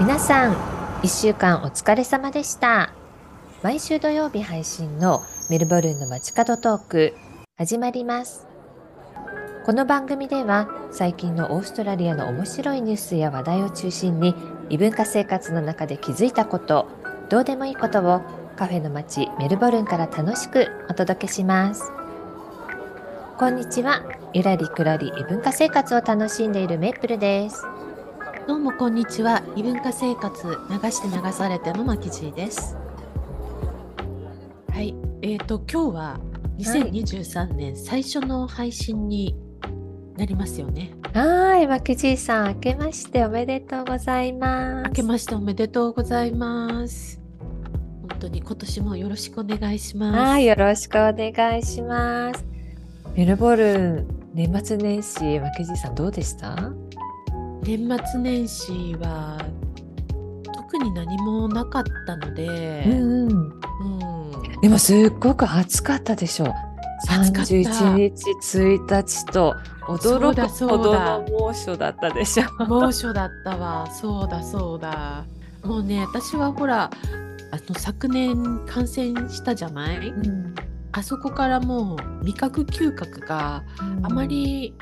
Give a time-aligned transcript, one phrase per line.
[0.00, 0.54] 皆さん
[1.02, 2.92] 1週間お疲れ様でした。
[3.62, 5.20] 毎週土曜日配信の
[5.50, 7.14] メルボルンの街角トーク
[7.56, 8.48] 始まります。
[9.64, 14.34] この番組では最近のオーストラリアの面白いニュースや話題を中心に
[14.68, 16.88] 異文化生活の中で気づいたこと
[17.30, 18.20] どうでもいいことを
[18.56, 21.92] カフェの街メルボルンから楽しくお届けします。
[23.38, 24.02] こんにちは。
[24.32, 27.64] ゆらりくらり異文化生活を楽しんでいるメープルです。
[28.46, 29.42] どうもこんにちは。
[29.56, 32.76] 異文化生活流して流されてのまきじです。
[34.70, 36.20] はい、えっ、ー、と今日は
[36.58, 39.34] 2023年最初の配信に
[40.18, 40.90] なりますよね。
[41.14, 44.88] はい、まきじさん、明けましておめでとうございます。
[44.88, 47.18] 明けましておめでとうございます。
[48.02, 50.18] 本当に今年もよろしくお願いします。
[50.18, 52.44] はい、よろしくお願いします。
[53.16, 56.83] メルボルン年末年始、まきじさんどうでした？
[57.64, 59.38] 年末年始は
[60.54, 63.60] 特に何もなかったので、うんうん。
[64.42, 66.54] うん、でもすっごく暑かったでしょう。
[67.08, 73.90] 31日1日と驚くほどの猛暑だったでしょ猛暑だったわ。
[73.90, 75.24] そうだそうだ。
[75.64, 76.90] もうね私はほら
[77.50, 80.54] あの昨年感染したじゃない、うん、
[80.92, 83.62] あそこからもう味覚嗅覚が
[84.02, 84.74] あまり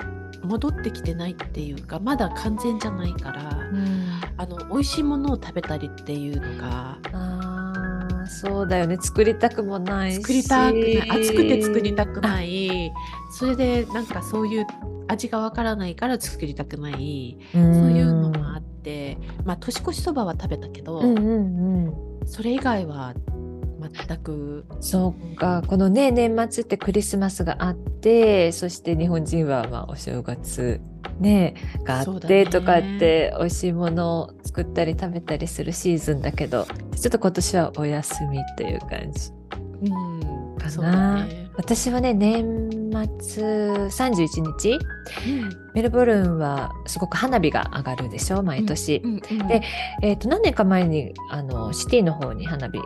[0.45, 6.99] 戻ってきてないっていうかまだ完全じゃないから、うん、あの美味しいものを食べたりっていうのが。
[7.13, 8.97] あそうだよね。
[9.01, 11.11] 作りたくもない作りたくない。
[11.11, 12.93] 暑くて作りたくない。
[13.33, 14.67] それでなんかそういう
[15.09, 17.39] 味がわからないから作りたくない。
[17.53, 21.87] そういうのもあってまあ年越しそばは食べたけど、うんうん
[22.21, 23.15] うん、それ以外は
[23.83, 24.65] 全く。
[24.81, 25.63] そうか。
[25.67, 30.81] このね年末ってクリスマスがあってそして日本人はまあお正月
[31.21, 36.67] ねがあってとかって美味しいものを作ったり食べたりするシーズンだけど
[37.01, 39.31] ちょっと今年はお休みっていう感じ。
[39.91, 40.23] うん。
[40.71, 42.71] かな、ね、私はね年
[43.21, 44.79] 末31日、
[45.27, 49.03] うん、メルボルンはすごく花火が上がるでしょ毎年。
[49.05, 49.63] うんうんうん、で、
[50.03, 52.79] えー、と何年か前にあのシティの方に花火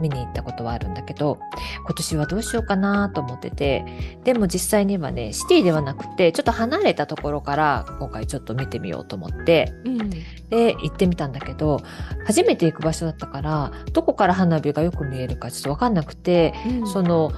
[0.00, 1.38] 見に行ったことはあるんだけど
[1.84, 3.84] 今年はどうしようかなと思ってて
[4.24, 10.10] でも実際にはねシティではなくてちょっと離れたところから今回ちょっと見てみようと思って、うん、
[10.48, 11.80] で行ってみたんだけど
[12.26, 17.32] 初めて行く場所だったからどこから花火がよく見えるかちょっと分かんなくて、うん、その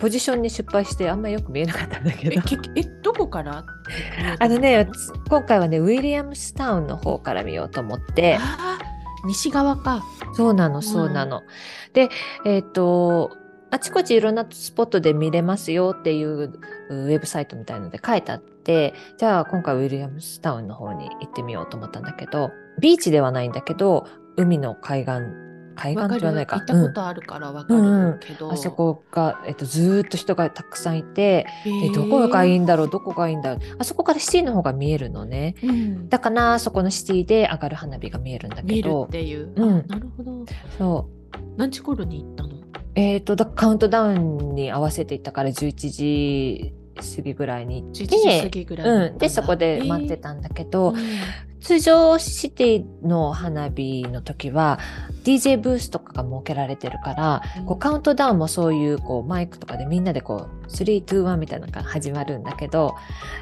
[0.00, 2.42] ポジションに失敗してあんまりよく見えなかったんだけど。
[2.76, 3.64] えどこから？
[4.38, 4.86] あのね
[5.28, 8.38] 今回はねウィリアムスタウンの方から見ようと思って。
[9.26, 10.02] 西側か。
[10.32, 11.38] そうなの、そうなの。
[11.38, 12.08] うん、で、
[12.44, 13.30] えっ、ー、と、
[13.70, 16.52] あちこちいろんなスポットで見れますよっていう
[16.88, 22.50] ウェブサイトみたいので書いてあって、じゃあ今回ウィリアムスタウンの方に行ってみようと思ったんだけど、
[22.80, 25.45] ビーチではないんだけど、海の海岸
[25.76, 26.56] 海岸じゃないか。
[26.56, 40.44] 行ったことあるからわかるけど、うんうん、あそこが、えっと、ずっと人がたくさんいて、えどこがいいんだろうどこがいいんだろうあそこからシティの方が見えるのね、うん、だからそこのシティで上がる花火が見えるんだけどっていう、うん、なるほど
[40.78, 42.56] そう何時頃に行ったの
[42.94, 46.72] えっ、とカウントダウンに合わせていったから11時
[47.16, 48.04] 過ぎぐらいに行って
[48.84, 54.78] うん、でそこで待ってたんだけど、えー通常シティの花火の時は
[55.24, 62.94] DJ ブースとかが設けられてるから、うん、こうカウントダウンもそういうこうマイクとかでみんなでこう321みたいなのが始まるんだけど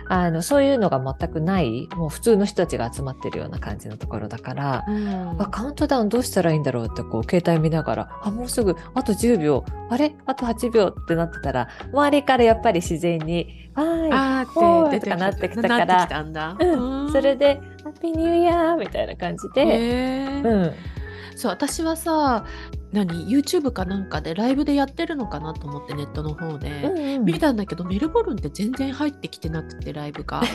[0.09, 10.15] あのそういうのが全くないもう普通の人たちが集まってるような感じのところだから、うん、カウントダウンどうしたらいいんだろうってこう携帯見ながらあもうすぐあと10秒あれ？
[10.25, 14.45] あと8秒ってなってたら周りからやっぱり自然に「は
[14.87, 20.43] いって」とかなってきたからうん、それで「ハッピーニューイヤー」みたいな感じで。
[20.45, 20.72] うん。
[21.37, 22.45] そう私はさ
[22.93, 30.43] 何 YouTube かなんかでライブでやってるのかなと思ってネットの方で、うんうん、見たんだけどメルボルンって全然入ってきてなくてライブが。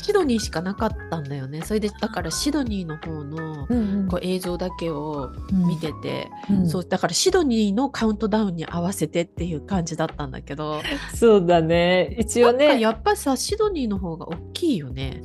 [0.00, 1.60] シドニーしかなかったんだよね。
[1.62, 3.66] それでだからシドニーの方の
[4.08, 6.58] こう映像だけを見てて、うん。
[6.60, 10.80] うん、そうだからシドニーのカウントダウンに合わせてっていう感じだったんだけど。
[11.12, 12.16] そうだね。
[12.16, 12.80] 一応ね。
[12.80, 15.20] やっぱさシドニーの方が大きいよね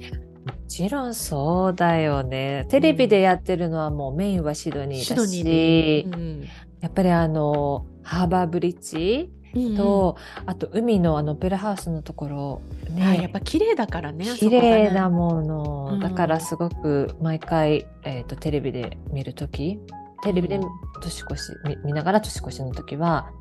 [0.46, 2.66] もちろんそうだよね。
[2.70, 6.48] テレビでやってるのはもうメインはシドニーだし、うん、
[6.82, 9.32] やっぱりあのハーバーブリッジ
[9.78, 19.80] と、うん、あと海のあのオペラハウスのところね、やっぱ綺麗だからね綺麗なもの、うん、だからすごく毎回、えーと、テレビで見る時
[20.24, 20.60] テレビで
[21.02, 21.52] 年越し
[21.84, 23.32] 見ながら年越しの時は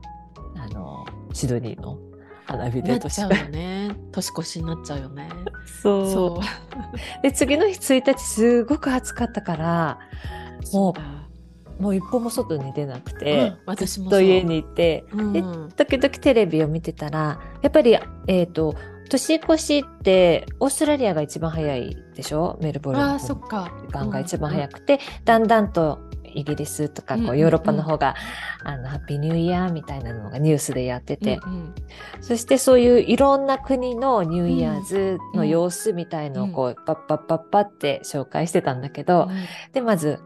[0.56, 1.98] あのシドニーの
[2.52, 3.90] 花火でなっちゃうよね。
[4.12, 5.28] 年越しになっちゃうよね。
[5.82, 6.10] そう。
[6.10, 7.22] そう。
[7.22, 9.98] で次の日1日すごく暑かったから
[10.72, 10.94] も
[11.78, 15.32] うもう一歩も外に出なくて、うん私もずっと家にいてうん。
[15.32, 15.42] で
[15.74, 18.74] 時々テレビを見てたらやっぱりえっ、と
[19.08, 22.58] 年越しってオーストラリアが一番早いでしょ？
[22.62, 23.34] メルボルンの時
[23.90, 25.98] 間が一番早くて、だんだんと
[26.34, 28.14] イギリスとかうんうんこうヨーロッパの方が、
[28.64, 31.74] あのハッピーニューイヤーみたいなのがニュースでやってて、うんうん。
[32.20, 39.28] そしてそういういろんな国のニューイヤーズの様子みたいのをこう、パッパッパッパって紹介してたんだけど、
[39.72, 40.20] でまず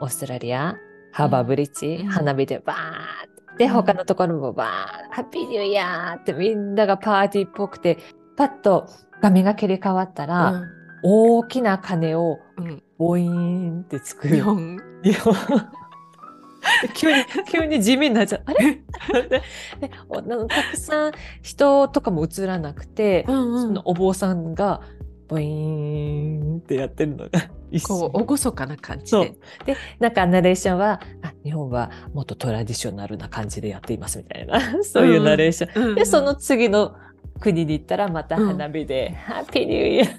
[0.00, 0.76] オーストラリア
[1.12, 7.98] ハーバーブリッジ、うん花火でバーって他のところもバーハッピーニューイヤーってみんながパーティーっぽくて
[8.36, 8.88] パッと
[9.20, 10.62] 画面が切り替わったら、
[11.04, 14.36] 大きな鐘をうんうんボイーンって作る。
[14.36, 15.34] 日本日本
[16.94, 18.42] 急に急に地味になっちゃう。
[18.46, 18.82] あれ？
[20.48, 21.12] たくさん
[21.42, 23.62] 人とかも映らなくて、うんうん。
[23.62, 24.80] そのお坊さんが
[25.28, 27.30] ボイーンってやってるのが
[27.70, 29.34] 一こう瞬厳かな感じで。
[29.66, 34.60] でなんかナレーションはあ日本はもっとトラディショナルな感じでやっていますみたいな。
[34.84, 36.94] そういうナレーション、うんうんでその次の
[37.40, 40.10] 国に行ったらまた花火で、ハッピーニューイヤー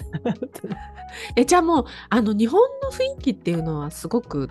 [1.36, 4.50] えじゃあもうあの日本の雰囲気っていうのはすごく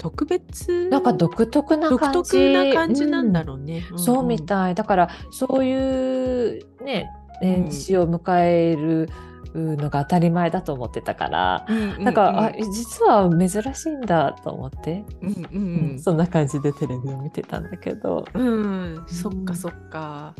[0.00, 3.84] 特別なんか独特な感独じ特な感じなんだうろうね。
[3.94, 3.98] ん。
[3.98, 4.38] そうみい。
[4.40, 4.74] たい。
[4.74, 7.10] だからそういうね
[7.42, 9.10] 年始を迎える
[9.54, 11.66] のが当たり前だと思ってたから、
[11.98, 20.34] なんか、あ実は珍しいんだと思って、うんうんそんな感じでテレビを見てたんだけど、うん、うん、そっかそっか。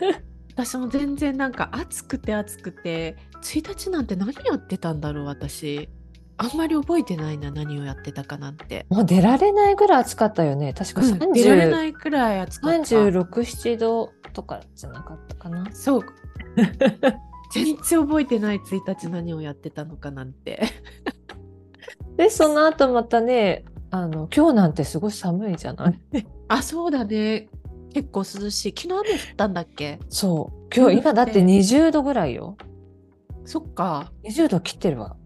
[0.56, 5.88] 私も全然なんか暑くて暑くて1日なんて何やってたんだろう私
[6.36, 8.86] あんまり覚えてないな何をやってたかなんて。
[8.88, 12.78] もう出られないぐらい暑かったよね確かうん30、出られないくらい暑かった。
[12.78, 15.66] 36、7度とかじゃなかったかな。
[15.72, 16.02] そう。
[17.52, 20.62] 全然覚えてない1日何をやってたのかなんて。
[22.16, 26.00] でその後またねあの今日なんてすごい寒いじゃない
[26.48, 27.48] あそうだね
[27.92, 29.98] 結構涼しい昨日雨降ったんだっけ？
[30.08, 32.56] そう今日今だって20度ぐらいよ
[33.44, 35.23] そっか20度切ってるわ今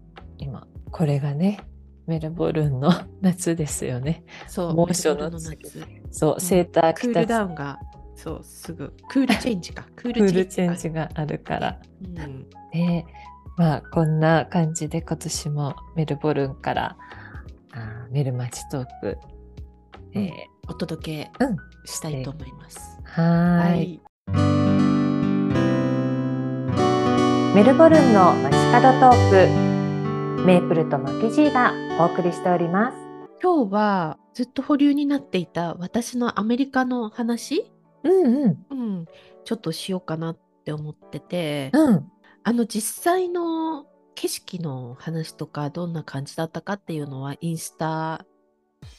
[0.91, 1.59] これがね
[2.07, 2.91] メルボルンの
[3.21, 4.23] 夏ですよね。
[4.47, 5.55] そう猛暑の夏。
[6.11, 7.77] そうセータークール着たダウンが
[8.15, 8.93] そうすぐ。
[9.09, 9.85] クールチェンジか。
[9.95, 11.79] クールチェンがジがあるから。
[12.01, 12.47] うん。
[12.73, 13.05] ね
[13.57, 16.97] まあこんな感じで今年もメルボルンから
[17.73, 19.17] あーメルマチトーク、
[20.13, 20.31] えー
[20.67, 21.57] お届けうん。
[21.85, 22.99] したいと思います。
[23.03, 24.01] はーいい。
[27.55, 29.68] メルボルンの街角トーク
[30.45, 32.97] メープルとマキジーがお送りしております。
[33.41, 37.71] 今日はずっと保留になっていた私のアメリカの話、
[38.03, 38.65] うんうん。
[38.69, 39.05] うん、
[39.43, 42.11] ちょっとしようかなって思ってて、うん。
[42.43, 48.25] あの実際の景色の話とかどんな感じだったかっていうのはインスタ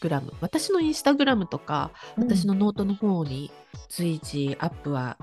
[0.00, 0.32] グラム。
[0.40, 3.50] 私のインスタグラムとか私のノートの方に
[3.88, 5.16] 随時アップは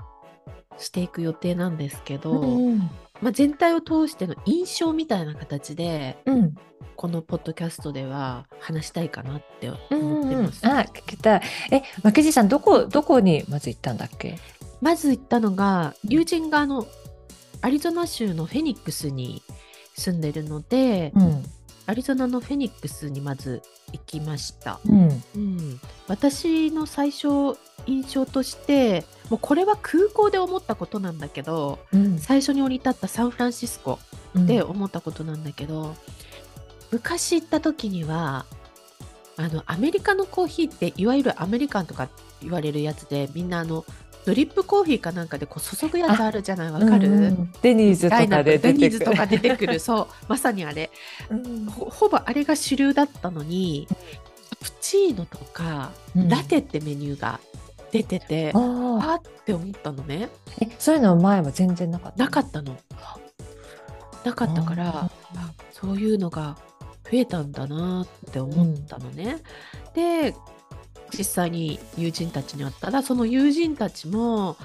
[0.78, 6.54] していく予定なんですけど、うんまあ、全体を通しての印象みたいな形でうん。
[6.96, 10.66] このポッドキャストでは話したいかなってうんうん思ってます。
[10.66, 11.42] あ聞きたい。
[11.70, 14.36] えマキジーさんどこどこにまず行ったんだっけ？
[14.80, 16.88] まず行ったのが友人があの
[17.60, 19.42] アリゾナ州のフェニックスに
[19.94, 21.44] 住んでるので、ん
[21.88, 24.78] アリゾナのフェニックスにまず行きました。
[24.86, 25.22] うん。
[25.34, 32.18] うん、私の最初印象としてもうこれは空港で思ったことなんだけどうん。
[32.18, 33.98] 最初に降り立ったサンフランシスコ
[34.34, 34.46] うん。
[34.46, 35.96] で思ったことなんだけど、
[36.90, 38.44] 昔行った時には
[39.38, 42.10] あのアメリカのコーヒーっていわゆるアメリカンとか
[42.42, 43.86] 言われるやつでみんなあの
[44.28, 46.70] ドリップコーヒーかなんかでこう注ぐやつあるじゃない？
[46.70, 48.98] わかる、うんうんデニーズとかでデニー出てくる。
[48.98, 49.80] ズとか出てくる。
[49.80, 50.06] そう。
[50.28, 50.90] まさにあれ。
[51.30, 51.64] うん。
[51.64, 53.88] ほほぼあれが主流だったのに
[54.50, 56.28] カプチーノとかうん。
[56.28, 57.40] ラテってメニューが
[57.90, 59.10] 出てて、あー。
[59.12, 60.28] あって思ったのね。
[60.60, 62.24] えそういうの前は全然なかった？
[62.24, 62.76] なかったの。
[64.24, 66.58] なかったからああそういうのが
[67.04, 69.38] 増えたんだなって思ったのね、
[69.94, 70.34] で
[71.16, 74.56] 実際に友人たちに会ったらその友人たちも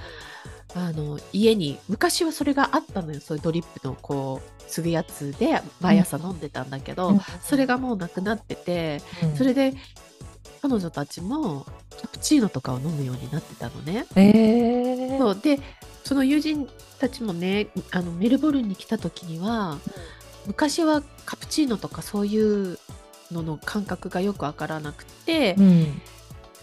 [0.76, 3.20] あの家に昔はそれがあったのよ。
[3.20, 7.22] そういうドリップのこう継ぐやつで毎朝飲んでたんだけど、うん。
[7.42, 9.36] それがもうなくなっててうん。
[9.36, 9.74] それで
[10.62, 11.66] 彼女たちも
[12.02, 14.06] カプチーノとかを飲むようになってたのね。
[14.16, 15.18] えー。
[15.20, 15.40] そう。
[15.40, 15.60] で
[16.04, 16.68] その友人
[17.00, 19.78] たちもねあのメルボルンに来た時には、
[20.48, 22.80] 昔はカプチーノとかそういう
[23.32, 26.02] のの感覚がよくわからなくて、うん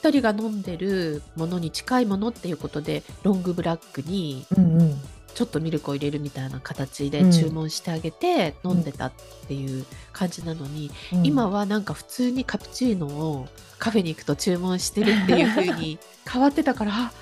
[0.03, 5.01] 2人が飲んでるものに近いものっていうことでロングブラックにうんうん。
[5.35, 9.13] ちょっとミルクを入れるみたいな形で注文してあげて飲んでたっ
[9.47, 11.27] ていう感じなのに、うん。
[11.27, 15.99] 今はなんか普通にカプチーノをカフェに行くと注文してるっていう風に
[16.31, 17.13] 変わってたからあ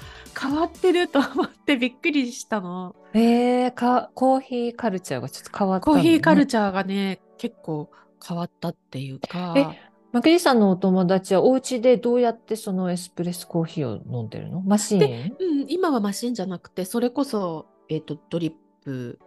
[0.41, 2.95] 変わってると思ってびっくりしたの。
[3.13, 7.91] えー、かコーヒーカルチャーがちょっと変わったコーヒーカルチチャーがね結構
[8.27, 9.55] 変わったっていうか。
[9.57, 9.88] え
[10.19, 14.63] マケリさんのお友達はお家でどうやってそのエスプレッソコーヒーを飲んでるの？
[14.63, 15.37] マシーン？
[15.39, 18.53] うん、今はマシンじゃなくてそれこそ、えー、とドリッ
[18.85, 19.21] プ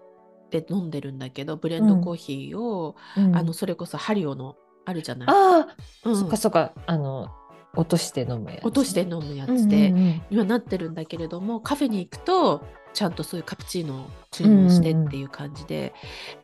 [0.50, 3.34] で飲んでるんだけどブレンドコーヒーを、うん。
[3.34, 6.20] あのそれこそハリオのあるじゃない、ああ、うん。
[6.20, 6.74] そっかそっか。
[6.86, 7.30] あの
[7.76, 10.22] 落として飲むやつ落として飲むやうんうんつで、うん。
[10.30, 12.62] 今なってるんだけれどもカフェに行くと
[12.94, 15.94] ちゃんとそういうカプチーノを注文してっていう感じで、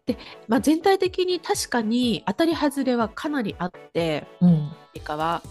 [0.05, 0.17] で、
[0.47, 4.49] まあ、全体的に確かに当たり外れはかなりあってうん。
[4.49, 5.41] アメリカは、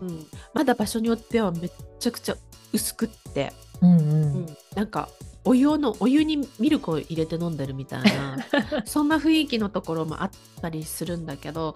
[0.00, 0.08] うん。
[0.08, 2.36] うん、まだ場所によってはめっちゃくちゃ
[2.72, 4.44] 薄くって、うんううん。
[4.44, 5.08] ん、なんか
[5.44, 8.36] お湯のお湯にミルクを入れて飲んでるみたいな
[8.84, 10.30] そんな雰囲気のところもあっ
[10.60, 11.74] たりするんだけど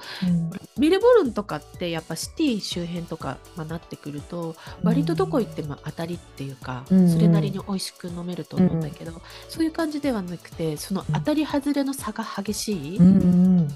[0.77, 9.13] メルボルンとかってやっぱシティ周辺とか、まあ、なってくると割とどこ行っても当たりっていうか、うんそれなりに美味しく飲めると思うんだけど、
[9.49, 13.15] そういう感じではなくてその当たり外れの差が激しい、うんうん。
[13.17, 13.69] うん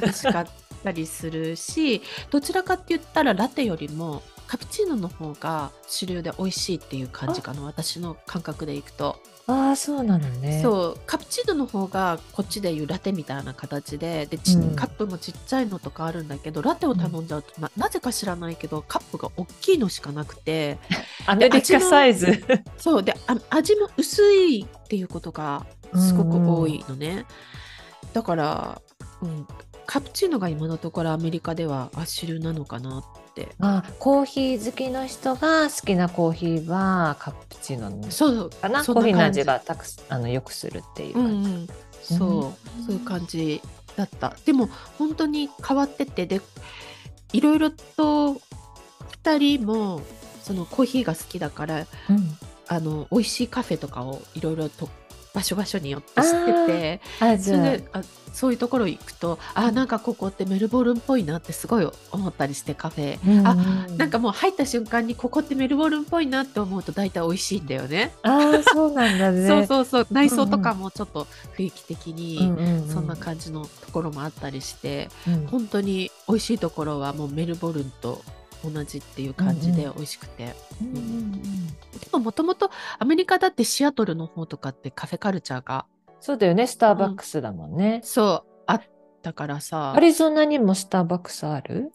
[0.00, 0.46] 激しかっ
[0.82, 9.18] たりするしどちらかって言ったらラテよりもカプチーノの方が主流で美味しいっていう感じかな私の感覚でいくと。
[9.46, 10.60] ああそうなのね。
[10.62, 11.00] そう。
[11.06, 14.76] カプチーノの方がこっちでいうラテみたいな形ででちうん。
[14.76, 20.76] カップもちっちゃいのとかあるんだけどラテを頼んじゃうとななぜか知らないけどカップが大きいのしかなくて
[21.24, 22.44] アメリカサイズ。
[22.76, 23.02] そう。
[23.02, 25.64] であ味も薄いっていうことが
[25.96, 27.24] すごく多いのね、
[28.12, 28.82] だから、
[29.22, 29.46] うん、
[29.86, 33.02] カプチーノが今のところアメリカではあ主流なのかな
[33.32, 33.48] って。
[33.60, 38.84] あコーヒー好きの人が好きなコーヒーはカプチーノのそうかな？
[38.84, 41.50] そコーヒーの味がたくあのよくするっていううん感じ、
[42.14, 43.62] うん、そう、そういう感じ
[43.96, 44.36] だった。
[44.44, 46.40] でも本当に変わっててで
[47.32, 48.36] いろいろと
[49.24, 50.02] 2人も
[50.42, 52.36] そのコーヒーが好きだからうん。
[52.68, 54.88] あの美味しいカフェとかをいろいろと
[55.34, 56.30] 場所場所によって知っ
[56.66, 63.18] ててそれであそういうところ行くとあなんかここってメルボルンっぽいなってすごい思ったりしてカフェ。
[63.26, 63.46] うん。
[63.46, 63.54] あ
[63.96, 68.12] なんかもう入った瞬間にここってメルボルンっぽいなって思うと大体美味しいんだよね。
[68.22, 69.46] あーそうなんだね。
[69.48, 70.06] そうそうそう。
[70.10, 72.38] 内装とかもちょっと雰囲気的に、
[72.90, 75.46] そんな感じのところもあったりして、うん。
[75.48, 78.22] 本当に美味しいところはもうメルボルンと
[78.64, 81.32] 同じっていう感じでうん美味しくて、うんうんうん。
[81.32, 81.72] で
[82.12, 85.86] ももともとアメリカだってシアトルの方とかってカフェカルチャーが
[86.20, 86.66] そうだよね。
[86.66, 88.82] スターバックスだもんね、そうあっ
[89.22, 89.92] たからさ。
[89.94, 91.92] アリゾナにもスターバックスある？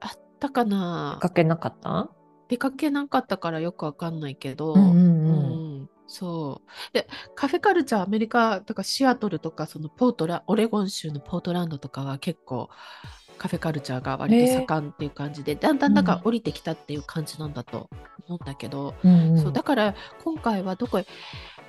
[0.00, 1.18] あったかな。
[1.20, 2.10] かけなかった？
[2.48, 5.80] 出かけなかったからよくわかんないけど、うんうんうん。
[5.80, 6.94] うんそう。
[6.94, 12.70] でカフェカルチャーアメリカとかシアトルとかそのポートラオレゴン州のポートランドとかは結構
[13.38, 17.88] カフェカルチャーが割と盛んっていう感じで、だんだんなんか降りてきたっていう感じなんだと
[18.28, 19.42] 思うんだけど、うんうん。
[19.42, 21.06] そうだから今回はどこへ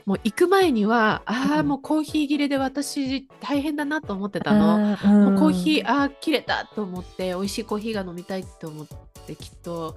[0.05, 1.67] もう行く前にはああうん。
[1.67, 4.97] もうコーヒー切れで私大変だなと思ってたの。
[5.03, 5.25] うん。
[5.25, 8.87] もうコーヒーあー切れたと思って美味しいコーヒーが飲みたいと思っ
[9.25, 9.95] てきっと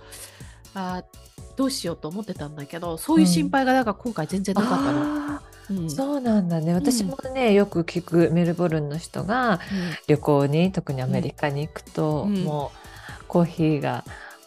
[0.74, 5.00] あーどうしようと思ってたんだけどそういう心配がだから今回全然なかったの。
[5.36, 5.86] あうん。
[5.86, 6.74] ーそうなんだね。
[6.74, 9.60] 私もね、よく聞くメルボルンの人が
[10.06, 12.44] 旅行に特にアメリカに行くと、うん。
[12.44, 12.72] も
[13.20, 14.04] うコーヒーが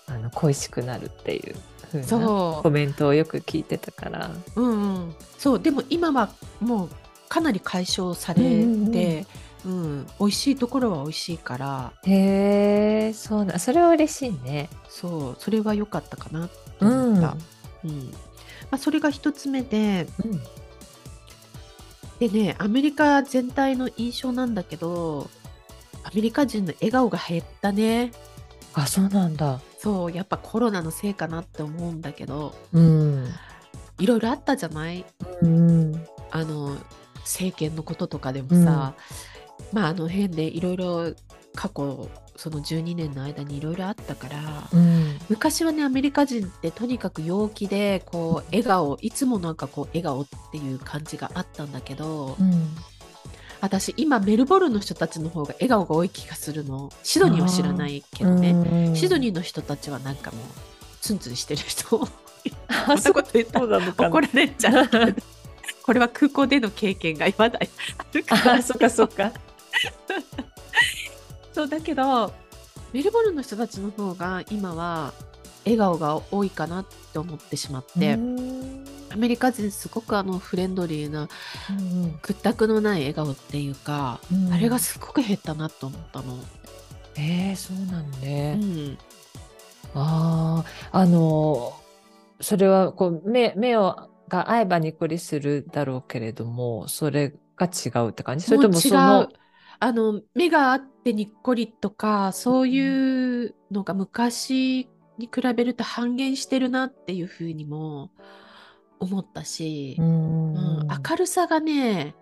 [0.08, 1.55] あの恋しくなるっていう
[2.03, 4.32] そコメントをよく聞いてたから。
[4.55, 5.60] う、うんうん、そう。
[5.60, 6.29] でも今は
[6.60, 6.89] もう
[7.29, 9.25] かなり解消されて、うんうん
[9.65, 10.08] うん。
[10.20, 11.94] 美味しいところは美味しいから。
[12.03, 14.70] へえそうなそれは嬉しいね。
[14.89, 15.36] そう。
[15.39, 17.36] それは良かったかなって思った。
[17.84, 18.12] うん。
[18.72, 20.41] まあ、それが一つ目でうん
[22.19, 25.29] でねアメリカ全体の印象なんだけど
[26.03, 28.12] アメリカ人の笑顔が減ったね。
[28.74, 29.60] あそうなんだ。
[29.79, 33.27] そうやっぱコロナのせいかなって思うんだけどうん。
[34.00, 35.05] いろいろあったじゃない？
[35.41, 36.05] うん。
[36.31, 36.77] あの
[37.19, 38.93] 政権のこととかでもさ、
[39.72, 41.13] まああの辺でいろいろ
[41.55, 45.18] 過去その12年の間にいろいろあったから、うん。
[45.30, 52.75] 昔はねアメリカ人ってとにかく陽気でこう笑顔いつもなんかこう笑顔っていう感じがあったんだけど、うん。
[53.62, 56.92] 私今メルボルンの人たちの方が笑顔が多い気がするの。
[57.04, 60.42] シドニーは知らないけどね、うんシドニーの人たちはなんかもう
[61.01, 62.01] ツンツンしてる人
[62.68, 63.70] あこんなこと言ったそう。
[63.70, 64.89] なのかな怒られちゃう。
[65.84, 68.54] これは空港での経験がまだあるから。
[68.56, 69.32] あそっかそっか
[71.56, 72.34] そうだけど
[72.92, 75.14] メルボルンの人たちの方が今は
[75.64, 81.30] 笑顔が多いかなって思ってしまってアメリカ人すごくあのフレンドリーな
[82.22, 86.38] 屈託のない笑顔っていうか、うん、あれがすごく減ったなと思ったの。
[87.16, 88.60] えー、そうなんね。
[88.62, 88.98] うん、
[89.94, 91.74] あああの
[92.42, 98.46] それはこう目目をが合えばにっこりするだろうけれどもそれが違うって感じ？
[98.46, 99.30] それともその
[99.79, 108.12] あの目があってにっこりとかそういうのが昔に比べると半減してるなっていうふうにも
[109.00, 110.53] 思ったし、うん、
[110.88, 112.15] 明るさがね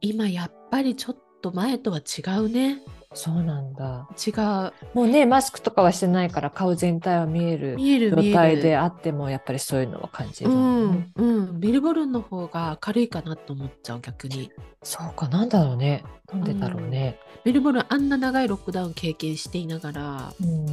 [0.00, 2.82] 今やっぱりちょっと前とは違うね。
[3.14, 4.08] そうなんだ。
[4.26, 4.72] 違う。
[4.92, 7.76] もうね、マスクとかはしてないから顔全体は見える
[8.10, 11.60] 状態であっても、やっぱりそういうのは感じる、ね、うん、うん。
[11.60, 14.50] メルボルンの方が明るいかなと思っちゃう、逆に。
[14.82, 16.04] そうか、なんだろうね。
[16.32, 17.20] なんでだろうね。
[17.36, 20.66] うん、メルボルン、あんな長いロックダウン経験していながら、うん、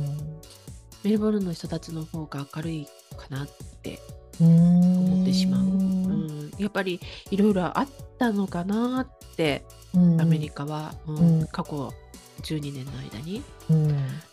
[1.04, 3.48] メルボルンの人たちの方が明るいかなっ
[3.84, 4.00] て
[4.40, 5.62] 思ってしまう。
[5.62, 11.94] うん、やっぱりいろいろあったのかなって、アメリカは、うん過去
[12.42, 13.44] 12年の間に、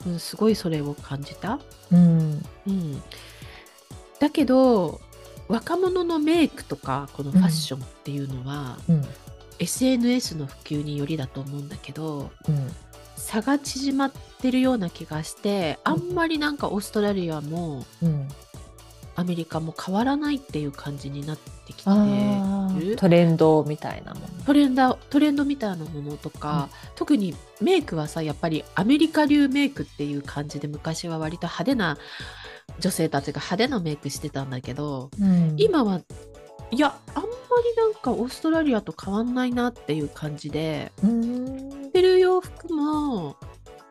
[0.06, 1.60] うん、すごいそれを感じた。
[1.92, 2.42] うん。
[4.18, 5.00] だけど
[5.48, 8.78] 若者のメイクとかこのファッションっていうのは、
[9.58, 12.30] SNS の普及によりだと思うんだけど、
[13.16, 17.86] 差が縮まってるような気がしてあんまりなんかオーストラリアも、
[19.18, 21.90] アメリカも変わらないっていう感じになってきて
[22.78, 24.26] るトレンドみたいなもの。
[24.44, 31.98] トレンドトレンドみたいなものとか、うん、特にメイクはさやっぱりアメリカ流メイクっていう感じで昔は割と派手な
[32.78, 36.00] 女性たちが派手なメイクしてたんだけど、うん、今は
[36.70, 37.30] いやあんまり
[37.76, 43.34] なんかオーストラリアと変わんないなっていう感じで着てる洋服も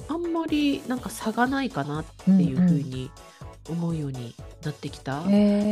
[0.07, 3.11] あんまりなんか差がないかなっていうふうに
[3.69, 5.23] 思うようになってきた。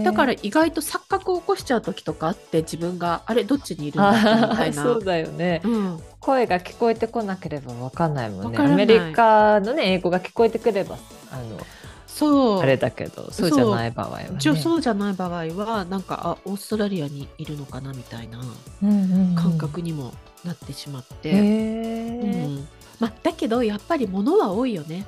[0.03, 4.11] だから意外と錯覚を起こしちゃう時とかあって自分があれどっちにいるんだ
[4.49, 4.83] みたいな。
[4.83, 8.57] そうだよね、うん、声が聞こえてこなければ分かんないもんね。
[8.57, 10.98] アメリカのね英語が聞こえてくれば
[11.31, 11.57] あの
[12.07, 12.59] そう。
[12.61, 14.81] あれだけどそうじゃない場合は、ね、そう。
[14.81, 18.39] じゃない場合はなんかあオーストラリアにいるのかなみたいな
[19.35, 21.43] 感覚にもなってしまって、う
[22.50, 22.67] ん。
[23.00, 25.05] まあ、だけどやっぱり物は多いよね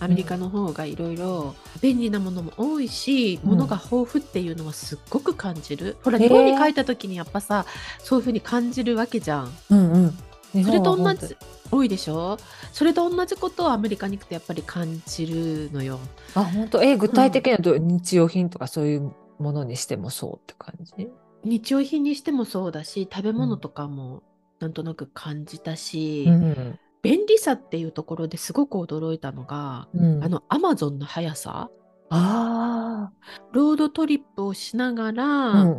[0.00, 5.96] アメリカの方がいろいろ便利なものも多いし、うん、物が豊富っていうのはすっごく感じる。
[6.02, 7.66] ほら日本に帰った時にやっぱさ
[7.98, 9.52] そういうふうに感じるわけじゃん。
[9.70, 10.12] うん
[10.54, 11.36] うん、それと同じ
[11.70, 12.38] 多いでしょ？
[12.72, 16.00] それと同じことをアメリカに行くとやっぱり感じるのよ。
[16.34, 16.82] あ本当？
[16.82, 21.08] え具体的には日用品とかそういうものにしてもそうって感じ？
[21.44, 24.22] 日用品にしてもそうだし食べ物とかも
[24.58, 31.70] なんとなく感じたし、うん、便利さっていうところですごく驚いたのが、うん、あのアマゾンの速さ。
[32.12, 33.12] あ
[33.52, 35.26] ロードトリップをしながら、
[35.62, 35.78] うん、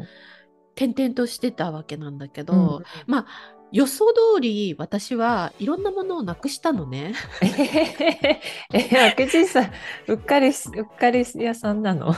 [0.77, 3.25] 転々としてたわけなんだけど、うん、まあ
[3.73, 4.05] 予想
[4.35, 7.13] 通り私はいろんなものをなくしたのね。
[7.41, 9.71] えー、明智さん
[10.07, 10.53] うっかりうっ
[10.97, 12.15] かり屋さんなの？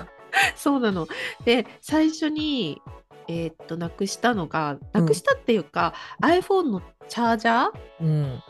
[0.56, 1.08] そうなの。
[1.44, 2.82] で最初に
[3.28, 8.44] えー、っとなくしたのがなくしたっていうか、うん、iPhone のチャージャー、うん、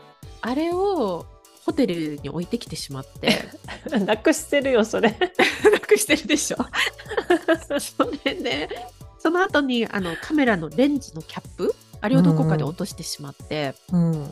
[0.46, 1.24] あれを
[1.64, 3.48] ホテルに置いてきてしまって。
[4.04, 5.10] なくしてるよそれ。
[5.72, 6.58] なくしてるでしょ。
[7.80, 8.68] それで
[9.18, 14.30] その後にあのカメラのレンズのキャップあれをどこかで落としてしまって、うん、うん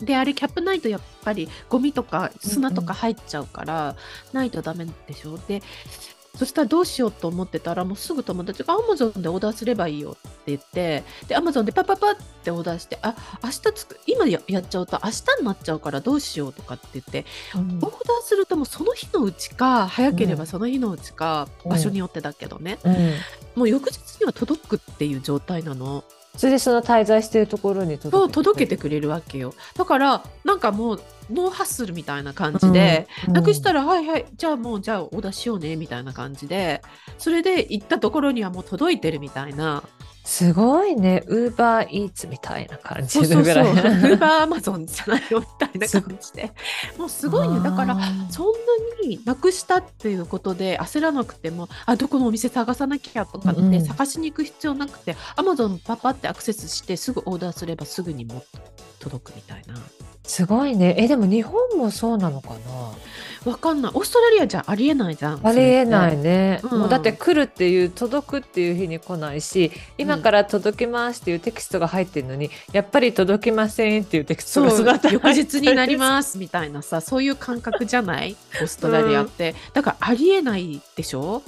[0.00, 3.96] であれキャップないとやっぱりゴミとか砂とか入っちゃうから、
[4.32, 5.38] ないとダメでしょ。
[5.48, 5.60] で
[6.38, 17.90] そしたらどうしようと思ってたら、もうすぐ友達が Amazon でオーダーすればいいよって言って、で、Amazon でパパパってオーダーして、あ、明日つく、今やっちゃうと明日になっちゃうからどうしようとかって言って、うん、オーダー
[18.22, 22.94] するともうその日のうちか、早ければその日のうちか、うん、場所によってだけどね、うん、
[23.56, 26.04] もう翌日には届くっていう状態なの。
[26.38, 29.54] それでその滞在しているところに届け届けてくれるわけよ。
[29.74, 31.00] だからなんかもう
[31.32, 36.80] ノーハッスルみたいな感じで、うん、なくしたら、はいはいじゃあもうじゃあお出しようねみたいな感じで
[37.18, 39.82] それで行ったところにはもう届いてるみたいな
[40.28, 43.72] すごいね、ウーバーイーツみたいな感じぐらい。
[43.72, 46.52] ウーバーアマゾンじゃないよみたいな感じで。
[46.98, 47.60] もうすごいね。
[47.60, 47.96] だから、
[48.28, 58.44] そんなになくしたっていうことで焦らなくても、あ、どこのお店探さなきゃとかって探しに行く必要なくて、アマゾンパパってアクセスしてすぐオーダーすればすぐにも
[58.98, 59.76] 届くみたいな。
[60.24, 60.94] すごいね。
[60.98, 62.50] え、でも日本もそうなのか
[63.44, 63.92] わかんない。
[63.94, 65.42] オーストラリアじゃありえないじゃん。
[65.42, 66.16] なありえないい。
[66.18, 66.60] ね。
[66.62, 75.98] うんもうだって来るっていう、届くっていう日に来ないし、今から届きますっていうテキストが入ってるのに、やっぱり届きませんっていうテキストが翌日になりす。
[75.98, 78.36] ますみたいなさそういう感覚じゃない？
[78.60, 81.42] オーストラリアって、だからありえないでしょ？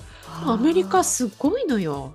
[0.46, 2.12] アメリカすごいのよ。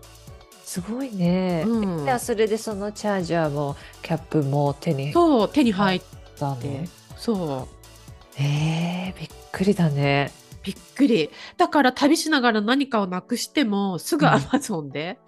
[0.64, 1.64] すごいね。
[1.66, 6.06] うんじゃあそれでそのチャージャーもキャップも手にそう手に入って
[6.40, 6.58] たの？
[7.18, 7.75] そう
[8.40, 10.32] えー、びっくりだね。
[10.64, 11.30] びっくり。
[11.58, 14.32] だから旅しながら何かをなくしてもすぐうん。
[14.34, 15.18] アマゾンで、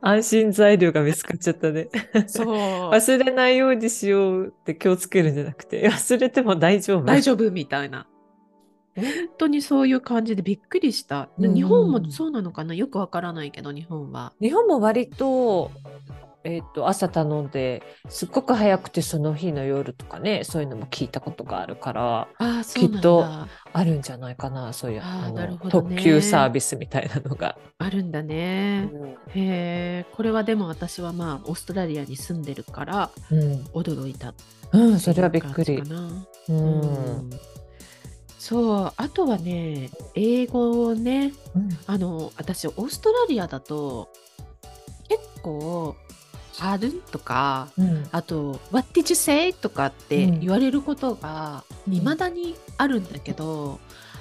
[0.00, 1.88] 安心材料が見つかっちゃったね。
[2.26, 2.46] そう。
[2.92, 7.04] 忘れないようにしようって気をつけるんじゃなくて、忘れても大丈夫。
[7.04, 8.06] 大丈夫みたいな。
[8.96, 9.04] 本
[9.38, 12.74] 当にそういう感じでびっくりした、日本もそうなのかな？
[12.74, 14.32] よくわからないけど日本は。
[14.40, 15.72] 日本も割と、
[16.44, 22.28] えっと朝頼んですっごく早くてその日の夜とかねそういうのも聞いたことがあるから
[22.74, 23.24] きっと
[23.72, 25.58] あるんじゃないかなそういうあのね。
[25.70, 27.56] 特急サービスみたいなのが。
[27.78, 29.08] あるんだね、うん。
[29.08, 33.54] へえこれはでも私はまあオーストラリアに住んでるからうん。
[33.72, 34.34] 驚いた。
[34.72, 35.78] うん、それはびっくり。
[35.78, 37.30] ううん。
[38.38, 41.68] そうあとはね英語をねうん。
[41.86, 44.10] あの私オーストラリアだと
[45.08, 45.96] 結構
[46.60, 53.78] 「ある?」とかうんあと「What did you say?」とかってうん言われることがうん未だにあるんだけど、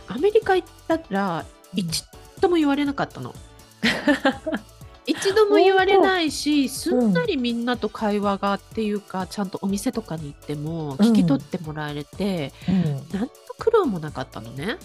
[0.08, 2.04] アメリカ行ったら一
[2.40, 3.34] 度も言われなかったの。
[5.06, 14.78] 一度も言われないしすんなりみんなと会話がっていうかちゃんとお店とかに行っても聞き取ってもらえて、うん何の苦労もなかったのね。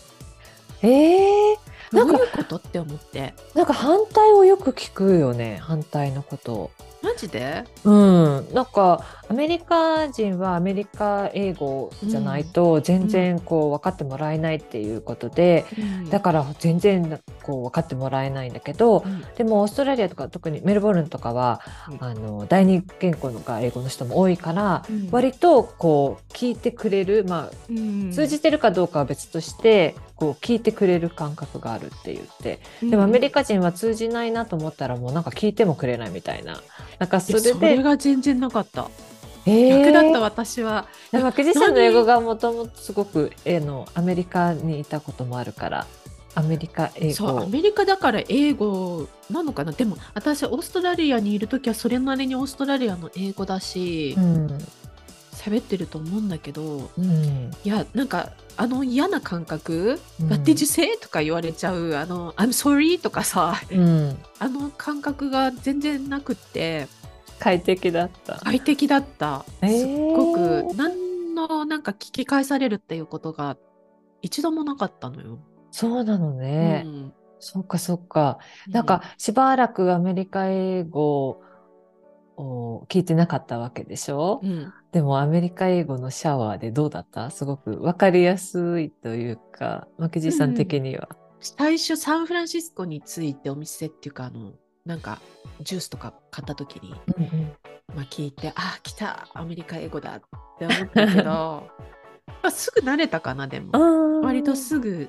[0.83, 1.57] えー、
[1.93, 6.71] どなかうんいうことって思ってなんか反対をよく聞くよね反対のことを。
[7.03, 7.65] マジで？
[7.85, 15.67] うん、なんかアメリカ人はアメリカ英語じゃないと全然こう分かってもらえないっていうことで、
[16.11, 19.23] だから全然こう分かってもらえないんだけどうん。
[19.37, 22.05] でもオーストラリアとか特にメルボルンとかは、うん。
[22.05, 25.09] あの第二言語が英語の人も多いから、うん。
[25.11, 28.11] 割とこう聞いてくれる、まあ、うん。
[28.13, 32.61] 通じてるかどうかは別としてこう聞いてくれる感覚があるって言って。
[32.83, 36.61] でもアメリカ人は通じないなと思ったらもうなんか聞いてもくれないみたいな
[36.99, 38.89] なんかそれでそれが全然なかった。
[39.47, 40.87] えー逆だった私は。
[41.11, 45.87] でも、藤さんの英語がもともとすごく、えーの、アメリカにいたこともあるから、
[46.35, 47.47] アメリカ英そうア語。
[47.47, 49.73] メリカだから英語なのかな？
[49.73, 54.59] でも私オーストラリアにいる時はそれなりにオーストラリアの英語だしうん。
[55.39, 57.51] 喋、ってると思うんだけどうん。
[57.65, 64.19] いやなんかあの嫌な感覚「うん What did you say?」とか言われちゃう「あの I'm sorry」とかさうん。
[64.39, 66.89] あの感覚が全然なくって
[67.39, 68.37] 快適だった。
[68.37, 69.45] 快適だった。
[69.63, 73.57] えーすっごく何のなんか聞き返されるっていうことが
[74.23, 75.39] 一度もなかったのよ。
[75.71, 76.83] そうなのね。
[76.85, 78.39] うんそっかそっか。
[78.69, 81.43] なんか、しばらくアメリカ英語を
[82.89, 84.73] 聞いてなかったわけでしょ、うん。
[84.93, 87.31] でもアメリカ英語のシャワーでどうだった？
[87.31, 91.09] すごくわかりやすいというか、マキジさん的には。
[91.41, 94.53] 最初サンフランシスコに着いてお店っていうかあの
[94.85, 95.21] なんか
[95.61, 97.53] ジュースとか買った時に、うんうん。
[97.95, 100.21] まあ、聞いてあ来たアメリカ英語だっ
[100.59, 101.23] て思ったけど
[102.43, 104.21] まあすぐ慣れたかなでも。
[104.23, 105.09] 割とすぐ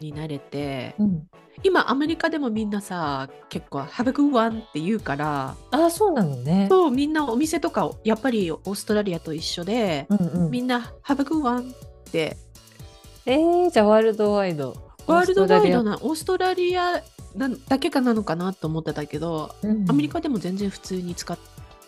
[0.00, 1.28] に慣れてうん、
[1.62, 6.68] 今アメリカでもみんなさ結構「Have a good one」って言うからああ、そうなのね。
[6.70, 11.74] そうみんなお店とかやっぱりオーストラリアと一緒で、うんうん、みんな「Have a good one」っ
[12.10, 12.36] て
[13.26, 14.76] えー、じゃあワールドワイド。
[15.06, 17.02] ワールドワイドなオーストラリア
[17.34, 21.38] なだけかなのかなと思ってたけど、トラリアアメリカでも全然普通に使っ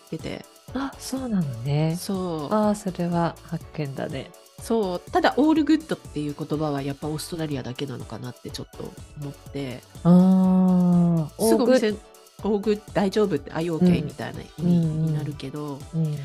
[0.09, 1.95] ててうんあ、そうなのね。
[1.99, 4.31] そうああ、それは発見だね。
[4.63, 5.11] そう。
[5.11, 9.83] ただ「オールグッド」っていう言葉はやっぱオーストラリアだけなのかなってちょっと思って。
[10.03, 11.91] ああ、すぐお店
[12.43, 16.17] 「オーグッ大丈夫」って「あ you OK、うんみたいな意味うんになるけど、うん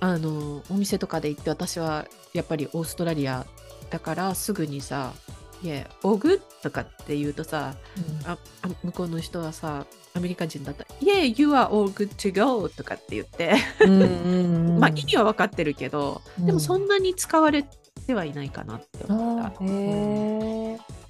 [0.00, 3.46] あのお店とかで行って私はやっぱりオーストラリア
[3.90, 5.12] だからすぐにさ
[5.60, 7.74] 「いやオーグッ」とかって言うとさ
[8.24, 9.86] ああ向こうの人はさ
[10.18, 10.82] アメリカ人だった。
[10.84, 13.54] ら「Yeah, you are all good to go」とかって言って、
[14.78, 16.46] まあ意味は分かってるけど、うん。
[16.46, 17.64] でもそんなに使われ
[18.06, 19.62] てはいないかなって思った。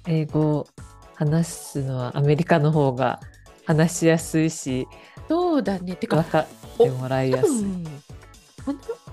[0.07, 0.67] 英語
[1.15, 3.19] 話すのはアメリカの方が
[3.65, 4.87] 話しやすいし
[5.27, 5.95] そうだね。
[5.95, 7.63] てか分かってもらい多やすい。
[7.63, 7.85] 分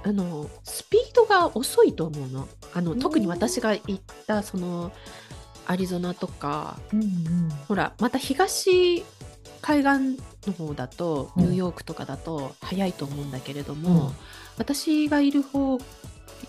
[0.04, 2.48] あのスピードが遅いと思うの。
[2.74, 2.98] あのうん。
[2.98, 4.92] 特に私が行ったその
[5.66, 7.48] アリゾナとかうんうん。
[7.66, 9.04] ほらまた東
[9.66, 14.12] 海岸の方だとニューヨークとかだと早いと思うんだけれども、うん、
[14.58, 15.78] 私がいる方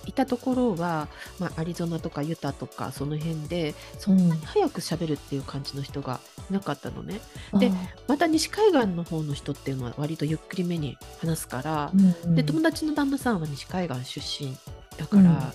[0.05, 1.07] いたところは、
[1.39, 6.19] まあ、アリゾナとかユタとかその辺でそんなに早くしゃべるっていう感じの人が
[6.51, 7.19] いなかったのね。
[7.53, 7.71] うん、で
[8.07, 14.55] また西海岸の方の人っていうのは割とゆっくりめに話すから、うんうん、で友達の旦那さんは西海岸出身
[14.97, 15.53] だから、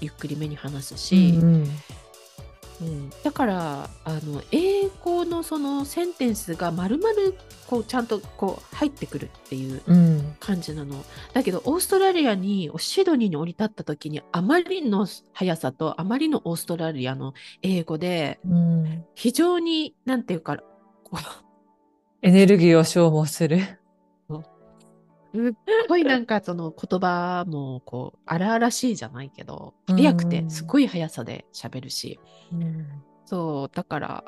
[0.00, 1.70] ゆっくりめに話すし、うんうん
[2.80, 7.34] うん、だからあの英語のそのセンテンスがまるまる
[7.66, 9.82] こうちゃんとこう入ってくるっていう
[10.38, 20.56] 感じなの、うん、だけどオーストラリアにシドニーに降り立った時にあまりの速さとあまりのオーストラリアの英語で、うん、非常になんていうか
[22.22, 23.78] エネルギーを消耗する。
[25.34, 25.52] すっ
[25.88, 32.18] ごいなんかその言葉もこう荒々しいじゃないけど早くてすごい速さで喋るし、
[32.52, 32.86] うん、
[33.26, 34.24] そうだから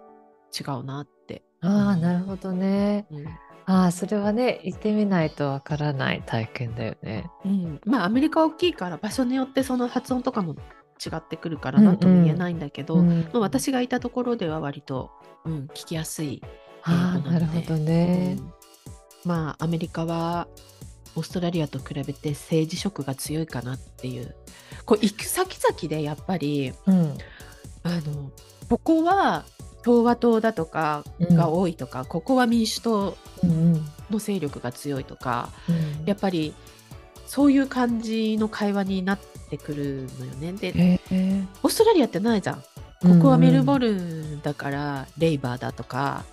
[0.58, 1.42] 違うなって。
[1.62, 3.06] ああ、なるほどね。
[3.10, 3.26] うん、
[3.66, 7.30] ああそれはね行ってみないとわからない体験だよね。
[7.44, 15.10] うん、まあアメリカ大きいから場所によってその発音とかも違ってくるから何とも言えないんだけど、うんうん、まあ、私がいたところでは割と、
[15.44, 16.42] うん、聞きやすい
[16.82, 18.36] あなるほどね。
[18.38, 18.52] うん、
[19.24, 20.48] まあアメリカは
[21.16, 24.34] オーストラリアと比べて政治色が強いかなっていう。
[24.84, 27.16] こう行く先々でやっぱり、うん、
[27.82, 28.30] あの
[28.68, 29.44] ここは
[29.82, 33.16] 共和党だとかが多いとか、うん、ここは民主党
[34.10, 36.54] の勢力が強いとか、うん、やっぱり
[37.26, 40.52] そういう感じの会話になってくるのよね。
[40.52, 41.00] で、
[41.62, 42.62] オーストラリアってないじゃん。
[43.02, 46.24] ここはメルボルンだからレイバーだとか、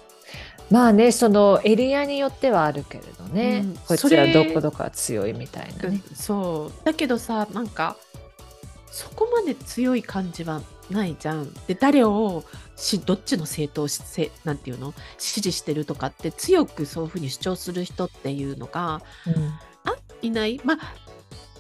[0.70, 6.02] まあねそのエリアによってはあるけれどね、うん、こちらどこどこは強いみたいなね。
[6.14, 6.86] そう。
[6.86, 7.96] だけどさなんか
[8.92, 11.54] そこまで強い感じはないじゃん。
[11.68, 12.44] で誰を
[12.76, 14.94] しどっちの政党せなんていうの？
[15.18, 19.34] 支持してるとかって強くそういうふうに主張する人っていうのが、うん、
[19.90, 20.60] あいない。
[20.64, 20.78] まあ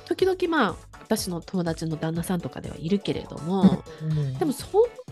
[0.06, 4.70] 時々まあ私の友達の旦那さんとかではいるけれども、うん、でもそん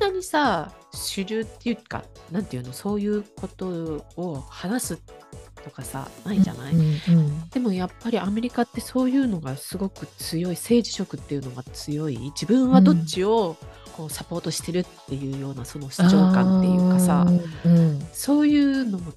[0.10, 5.02] なにさ主流っていうかなんていうのそういうことを話す
[5.64, 13.58] とかさないじゃない、うんうんうん、でもやっぱりアメリカってそういうのがすごく強い政治色っていうのが強い自分はどっちを
[13.94, 17.26] こうサポートしてるっていうようなその主張感っていうかさ、
[17.66, 19.14] うん、そういうのも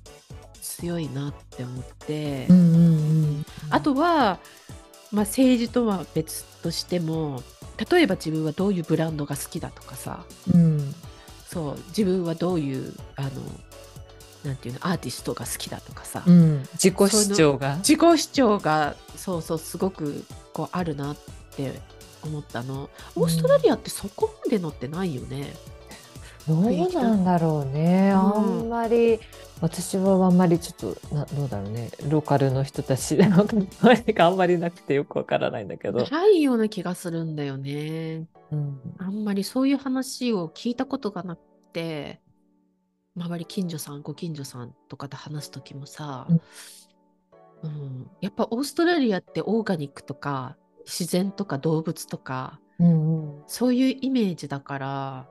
[0.61, 2.79] 強いなって思って、うんうんう
[3.41, 4.39] ん、あとは
[5.11, 7.43] まあ、政治とは別としても
[7.91, 10.78] 例えば自分はどういうブランドが好きだとかさ、うん、
[11.51, 13.31] そう自分はどういうあの
[14.45, 17.77] なんていうのアーティストが好きだとかさ、うん、自己主張が？
[17.77, 21.17] 自己主張がそうそうすごくこうあるなっ
[21.57, 21.81] て
[22.23, 22.91] 思ったの。
[23.17, 25.55] オーストラリアってそこまでのってないよね。
[26.47, 29.21] どうなんだろうね、あんまり
[29.61, 31.91] 私はあんまりちょっとなどうだろうね。
[32.09, 36.07] ローカルの人たちのがあんまりなくてよくわからないんだけど。
[36.11, 41.41] ないような気がするんだよね、うん、あんまりそういう話を聞いたことがなく
[41.73, 42.21] て
[43.17, 46.41] 周り近所さんご近所さんとかで話す時もさ、うん、
[47.63, 55.27] うん、やっぱオーストラリアってオーガニックとか自然とか動物とか、うんうん、そういうイメージだから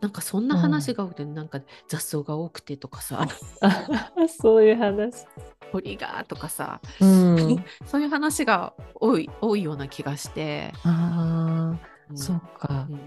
[0.00, 3.26] なんかそんな話が多くて、うん、なんか雑草が多くてとかさ。
[4.40, 5.26] そういう話。
[5.72, 10.72] 鳥がとかさ、うん、 そういう話が多い多いような気がして。
[10.84, 13.00] ああ、うん、そっか、うん、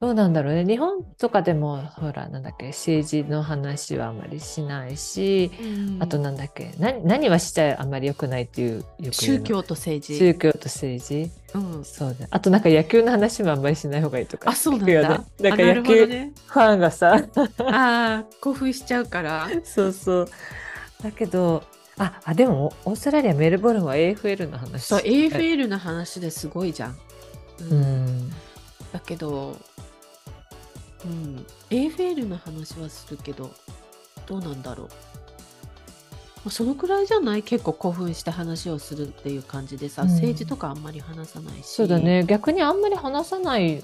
[0.00, 0.66] どうなんだろうね。
[0.66, 5.64] 日本とかでもほらなんだっけ政治の話はあまりしないし、う
[5.98, 10.18] ん、あとなんだっけ何何はしちゃあんまり良くないっていう宗教と政治。
[10.18, 17.28] 宗教と政治、うん、そうだあとなんか野球の話もあんまりしない方がいいとかあそうなんだ、ね、なんか野球ファンがさ、ね、
[17.60, 19.48] あ興奮しちゃうから。
[19.64, 20.28] そうそう。
[21.02, 21.62] だけど
[21.96, 24.84] ああでもオーストラリアメルボルンは AFL の話。
[24.86, 26.98] そう AFL の話ですごいじゃん、
[27.60, 28.13] うん、うん
[28.94, 29.56] だけど
[31.04, 33.50] うん、AFL の話はするけど
[34.26, 34.88] どうなんだろ
[36.46, 36.50] う。
[36.50, 37.42] そのくらいじゃない？
[37.42, 41.66] 結構興奮して話をするっていう感じでさ、うん、政治とかあんまり話さないし。
[41.66, 42.24] そうだね。
[42.24, 43.82] 逆にあんまり話さないよ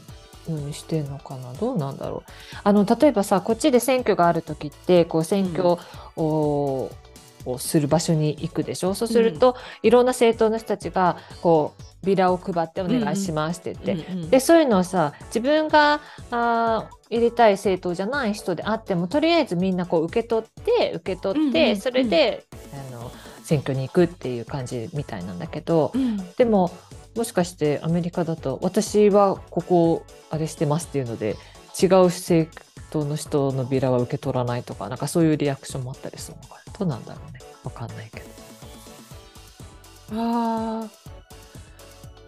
[0.48, 1.52] うにしてんのかな？
[1.54, 2.30] どうなんだろう。
[2.62, 5.76] あの例えばさこっちで選挙がある時ってこう選挙
[6.16, 6.90] を、
[7.44, 8.94] をする場所に行くでしょ？
[8.94, 16.00] そうすると、うん、いろんな政党の人たちがこうビラを配ってお願いしますって言って、うんうん、でそういうのをさ自分が
[16.30, 23.10] あ入れたい政党じゃない人であってもとりあえずみんなこう受け取って受け取って、うんうん、それであの
[23.42, 26.70] 選挙に行くっていう感じみたいなんだけど、うん、でも
[27.16, 31.36] もしかしてアメリカだと私はここあれしてますっていうので
[31.80, 32.50] 違う政
[32.90, 36.72] 党の人のビラは受け取らないとかなんかそういうリアクションもあったりするのかな。
[36.72, 36.80] と。
[36.80, 37.40] ことなんだろうね。
[37.62, 38.26] わかんないけど。
[40.12, 40.88] ああ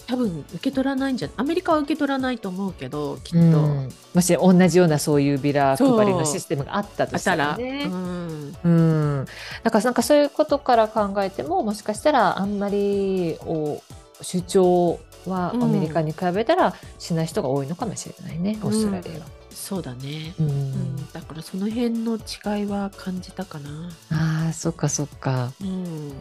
[0.07, 7.85] 多分受け取らないんじゃアメリカは受け取らないと思うけどきっと、うん、もし同じようなそういうビラ配りのシステムがあったとしたらね。
[7.87, 9.27] うん、うん、
[9.63, 13.83] だからなんかそういうことから考えてももしかしたらあんまりを
[14.21, 19.42] 主張はアメリカに比べたらしない人が多いのかもしれないね、オーストラリアは。
[19.55, 23.91] そうだね、うん、だからその辺の違いは感じたかな。
[24.11, 25.53] あーそっかそっか。
[25.61, 26.13] うん、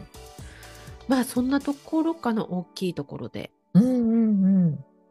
[1.08, 3.50] まあそんなところかの大きいところで。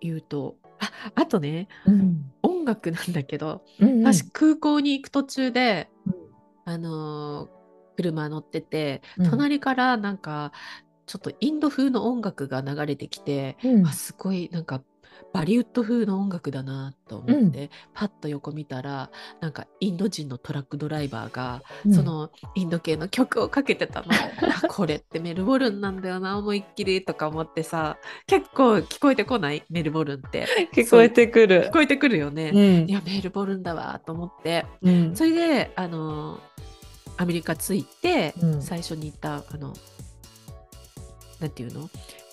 [0.02, 6.14] 言うと、ああとね、うん、音楽なんだけど、うんうん、私空港に行く途中で、うん、
[6.66, 7.50] あのー、
[7.98, 10.52] 車乗ってて隣からなんか
[11.06, 14.82] ちょっとインド風の音楽が流れてきて、うん、あすごいなんか
[15.34, 24.08] バリウッド風の音楽だなと思って、うん、パッと横見たらなんかインド人のトラックドライバーが、うん、そのインド系の曲をかけてたの。
[24.68, 29.64] これってメルボルンなんだよな思いっきりとか思ってさ結構聞こえてこない？
[29.70, 30.48] メルボルンって。
[30.74, 31.68] 聞こえてくる。
[31.68, 34.66] 聞こえてくるよね、うん、いやメルボルンだわと思って、
[35.14, 36.40] それであの
[37.18, 39.74] アメリカ着いて、最初に行ったあの
[41.40, 41.90] なんていうの？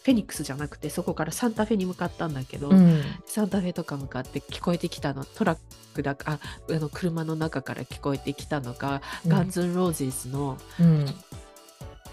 [0.09, 5.27] フェニックスじゃなくてそこからサンタフェに向かったんだけど、うん、サンタフェとか向かって聞こえてきたの。
[5.27, 5.59] トラッ
[5.92, 6.40] クだか
[6.71, 11.05] あの車の中から聞こえてきたのが、うん、ガンズン・ローゼスの、うん、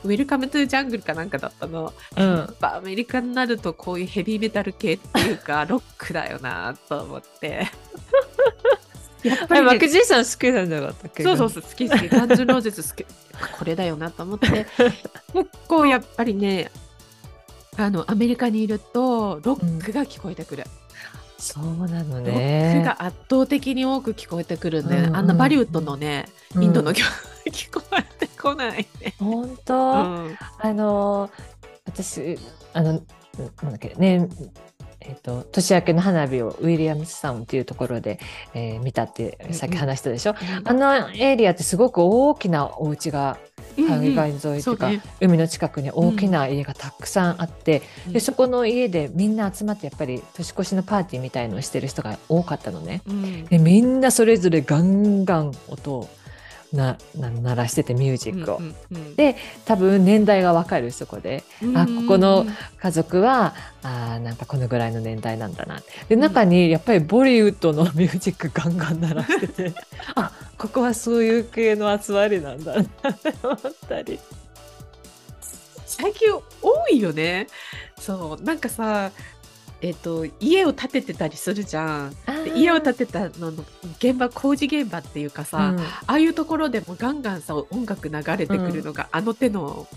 [0.04, 7.68] ウェルカム・トゥ・ジャングルかなんかだったの、うん、やっぱアメリカになるとこういうヘビーメタル系っていうか ロックだよなと思って。
[9.24, 12.10] やっぱり、ね、マクジーさん好きなんじゃなかったっけそうそうそう好き好き。
[12.10, 13.06] ガンズ・ローゼス好き。
[13.58, 14.68] これだよなと思って。
[15.34, 16.70] 結構やっぱりね
[17.78, 20.64] あのアメリカにいるとロックが聞こえてくる。
[20.66, 20.72] うん、
[21.38, 22.74] そうなのね。
[22.76, 26.28] ロックが圧倒的に多く聞こえてくるんで、うんうん、あんなバリウッドのね、
[26.60, 27.08] インドの曲、
[27.46, 29.16] うん、聞こえてこないね。
[29.20, 31.30] 本当、うん、あの
[31.86, 32.38] 私
[32.74, 34.28] あのなんだっけね
[35.08, 38.20] えーと、年明けの花火をウィリアムズタウンっていうところで、
[38.54, 43.38] えー、見たってさっき話したでしょ、うんうん、あのエリアってすごく大きなお家が
[43.78, 53.02] 海岸沿いというか、ね、海の近くに大きな家がたくさんあって、うん、でそこの家でみんな集まってやっぱり年越しのパーティーみたいのをしてる人が多かったのね。
[53.08, 56.10] うん、でみんなそれぞれガンガン音を
[56.76, 58.58] な鳴らしててミュージックを。
[58.58, 59.36] うんうんうん、で
[59.66, 61.70] 多分年代がわかるそこで、うん。
[61.70, 62.46] うん、あここの
[62.80, 65.82] 家族はあなんかこのぐらいの年代なんだな。
[66.10, 69.74] で中にやっぱりボリウッドのミュージックガンガン鳴らしてて。
[70.16, 72.76] あここはそういう系の集まりなんだ。
[72.76, 73.58] なって思っ
[73.88, 74.20] たり。
[75.86, 77.48] 最近多いよね。
[78.00, 78.44] そう。
[78.44, 79.12] なんかさ
[79.86, 82.16] えーと、家を建ててたりするじゃん。
[82.56, 83.64] 家を建てたのの
[84.00, 89.88] 現場工事現場っていうかさ、うん、ああいうところでもガンガンさ音楽流れてくるのが、あの手の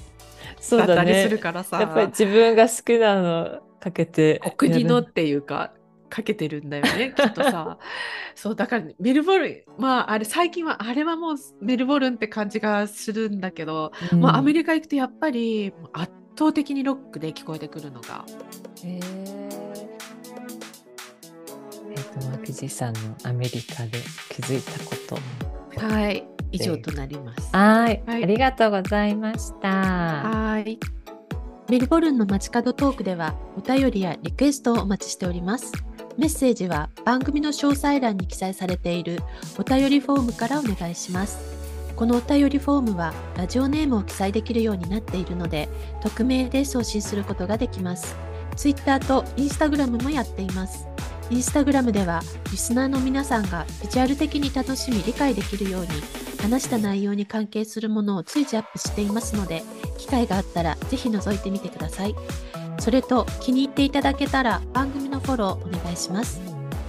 [0.71, 5.73] だったりするからさ、ね、やっぱり自分が好きなのかけてお国のっていうか
[6.11, 7.79] かけてるんだよね きっとさ。
[8.35, 18.25] そうだからメルボルンまああれ最近はあれはもうメルボルンって感じがするんだけど、うん、まあアメリカ行くとやっぱり圧倒的にロックで聞こえてくるのが。
[19.01, 19.68] ー、
[22.19, 23.99] と、マキジさんのアメリカで
[24.31, 24.97] 気づいたこ
[25.77, 25.87] と。
[25.87, 27.49] はい、以上となります。
[27.53, 29.69] はい、ありがとうございました。
[29.69, 30.79] はい。
[31.69, 35.73] メルボルンの街角トークではお便りやリクエストをお待ちしております。
[36.17, 39.21] メッセージは番組の詳細欄に記載されている
[39.59, 41.39] お便りフォームからお願いします。
[41.95, 45.69] このお便りフォームはラジオネームを記載できるようになっているので、
[46.01, 48.17] 匿名で送信することができます。
[48.57, 50.88] Twitter と Instagram もやっています。
[51.31, 55.89] インスタグラムではリスナーの皆さんがビジュアル的に楽しみ理解できるように
[56.41, 59.63] 話した内容に関係するものを随時アップしていますので
[59.99, 62.15] 機会があったらぜひ覗いてみてください。
[62.81, 66.41] それと気に入っていただけたら番組のフォローお願いします。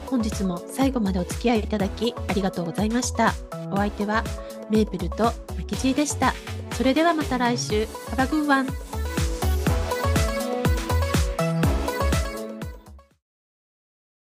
[0.05, 3.33] 本日も最後までお付き合いいただきありがとうございました。
[3.71, 4.23] お相手は
[4.69, 5.25] メープルと
[5.57, 6.33] マキジーでした。
[6.73, 7.83] それではまた来週。
[8.11, 8.98] Have a good one!